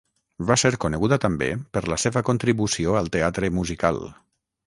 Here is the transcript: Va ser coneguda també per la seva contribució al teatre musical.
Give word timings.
Va 0.51 0.55
ser 0.61 0.69
coneguda 0.85 1.19
també 1.25 1.49
per 1.77 1.83
la 1.93 1.99
seva 2.05 2.25
contribució 2.31 2.97
al 3.01 3.13
teatre 3.17 3.51
musical. 3.61 4.01